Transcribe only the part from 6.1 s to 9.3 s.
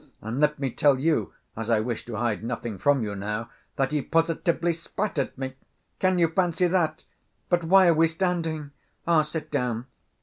you fancy that! But why are we standing? Ah,